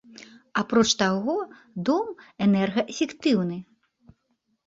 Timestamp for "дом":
1.89-2.07